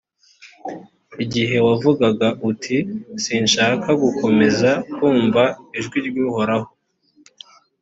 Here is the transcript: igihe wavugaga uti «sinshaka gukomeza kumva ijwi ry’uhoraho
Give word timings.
igihe 1.23 1.55
wavugaga 1.67 2.27
uti 2.49 2.77
«sinshaka 3.23 3.89
gukomeza 4.03 4.69
kumva 4.95 5.43
ijwi 5.79 5.97
ry’uhoraho 6.07 6.69